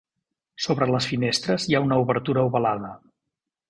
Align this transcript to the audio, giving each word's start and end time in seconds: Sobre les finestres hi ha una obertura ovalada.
Sobre 0.65 0.87
les 0.93 1.09
finestres 1.11 1.69
hi 1.69 1.77
ha 1.81 1.85
una 1.89 2.03
obertura 2.07 2.49
ovalada. 2.53 2.95